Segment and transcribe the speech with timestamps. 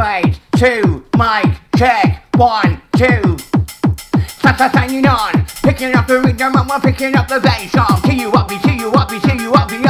[0.00, 3.36] Three, two, mic, check, one, two.
[4.40, 8.00] Signing on, picking up the rhythm and we're picking up the bass on.
[8.02, 9.80] T you up, B, T you up, B, T you up, B, O.
[9.80, 9.89] T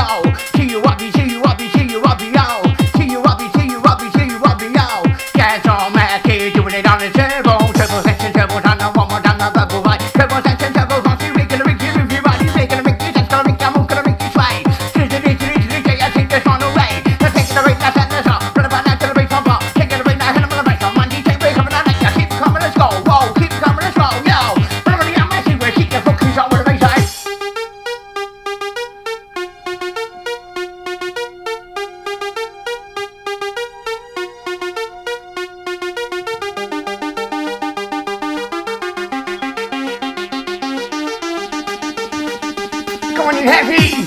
[43.47, 44.05] heavy!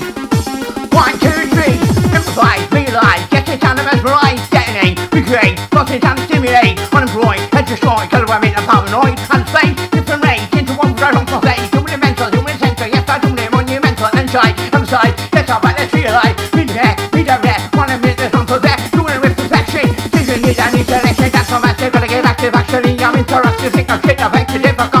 [0.94, 1.74] One, two, three,
[2.14, 8.06] improvise, realize, get it down to mesmerize, detonate, recreate, bust it stimulate, unemployed, head destroy,
[8.06, 12.30] color I mean, I'm paranoid, unsafe, different rage, into one right on doing it mental,
[12.30, 16.70] it center, yes, I doing it monumental, inside, inside, let's all right, let's realize, read
[16.70, 20.70] there, read there, one minute, there's one that, doing it with perfection, thinking it, I
[20.70, 24.34] need selection, that's all right, gotta get active, actually, I'm interactive, think I'm shit, I've
[24.34, 24.93] acted, if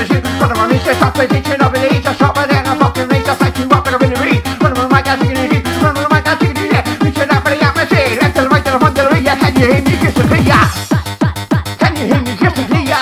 [0.00, 2.72] I promise you, one of my mistakes, opposition, of it, just shop, but then I
[2.72, 5.06] fucking reach, just like you up, and I'm in the read, one of my mic,
[5.06, 8.16] I'm taking it, one of my mic, I'm taking it, reaching out for the atmosphere,
[8.16, 10.56] left to the right, to the front, to the rear, can you hear me, disappear?
[11.76, 12.96] Can you hear me, disappear?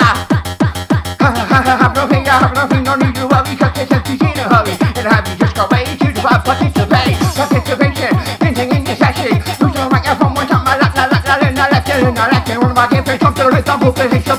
[1.23, 2.51] Have nothing, I have
[2.83, 5.71] no need to worry, cause it's empty in a hurry, and have you just got
[5.71, 8.11] ready to divide, participate, participation,
[8.43, 11.47] thinking in your session, who's the right, from one time, my left, la, la, la,
[11.47, 13.95] la, la, left, la, left, and one of my different, come to the rhythm, book,
[13.95, 14.38] position, book, position,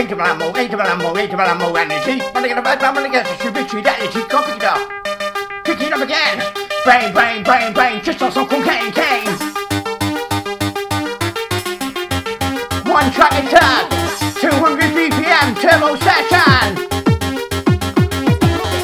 [0.00, 2.24] Age of Lambo, age of Lambo, age of Lambo energy.
[2.32, 4.80] When I get a bad man, get a stupid energy, copy it up.
[5.62, 6.40] Pick it up again.
[6.86, 9.28] Bang, bang, bang, bang, just on some cocaine, cane.
[12.88, 13.90] One track attack,
[14.40, 16.80] 200 BPM, turbo session.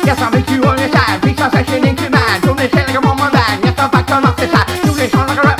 [0.05, 2.43] Yes, I make you understand, beat sensation in command.
[2.43, 4.69] Don't let like I'm on my man, yes, I'm back on off the side.
[4.85, 5.56] Do this on like a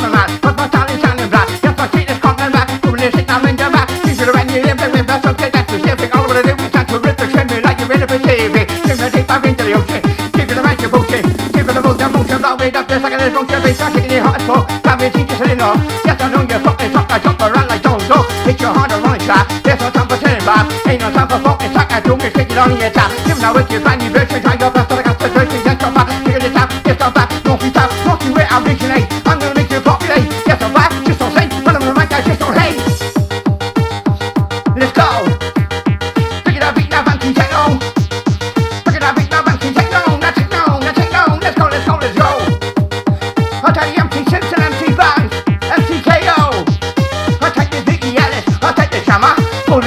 [5.23, 6.15] that's that's specific.
[6.17, 8.07] All over the day, we time to rip the trim me like you're in a
[8.07, 8.67] Pacific.
[8.85, 10.03] Trim the tape, I'm into the ocean.
[10.35, 11.25] Keep it around, your bullshit.
[11.55, 13.61] Keep it around, your motion, all way up, just like a little motion.
[13.63, 14.65] Bass, I'm kicking it hot as fuck.
[14.83, 15.09] Got me
[15.57, 15.75] law.
[16.05, 18.19] Yes, I know you're fucking talk, I jump around like don't go.
[18.45, 19.47] Hit your heart on the track.
[19.65, 20.65] There's no time for turning back.
[20.87, 23.11] Ain't no time for fucking talk, I don't get it on your top.
[23.27, 25.95] Give now with your funny version, try your best, I got the version, yes, I'm
[25.95, 26.09] back.
[26.25, 27.29] Figure this out, yes, I'm back.
[27.45, 29.03] Don't be tough, don't you where I'm originate.
[29.03, 29.06] I'm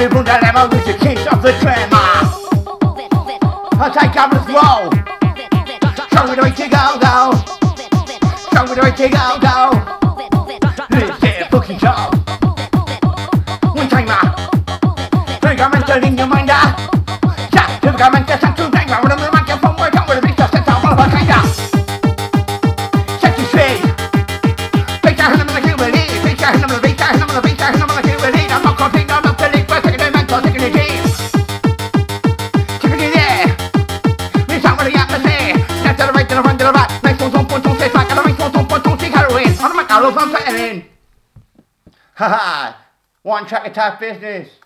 [0.08, 2.24] Lemma with the kings of the tremor.
[3.78, 4.88] I'll take Gareth Roll.
[6.08, 7.36] Show me the way to go, go.
[8.50, 9.56] Show me the way to go, go.
[11.20, 12.14] Get a fucking job.
[13.76, 14.34] One timer.
[15.42, 16.74] Pegamento in your mind, ah.
[17.82, 18.39] Pegamento está tu
[40.12, 40.22] heroin.
[40.22, 40.84] On the back, I love I'm fetting.
[42.14, 42.76] Haha.
[43.22, 44.59] One track attack business.